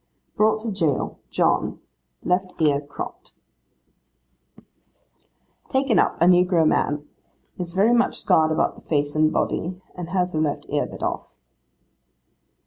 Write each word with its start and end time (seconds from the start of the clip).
'Brought 0.35 0.61
to 0.61 0.71
jail, 0.71 1.19
John. 1.29 1.79
Left 2.23 2.59
ear 2.59 2.81
cropt.' 2.81 3.33
'Taken 5.69 5.99
up, 5.99 6.19
a 6.19 6.25
negro 6.25 6.65
man. 6.67 7.07
Is 7.59 7.73
very 7.73 7.93
much 7.93 8.19
scarred 8.19 8.51
about 8.51 8.73
the 8.73 8.81
face 8.81 9.15
and 9.15 9.31
body, 9.31 9.79
and 9.93 10.09
has 10.09 10.31
the 10.31 10.41
left 10.41 10.65
ear 10.71 10.87
bit 10.87 11.03
off. 11.03 11.35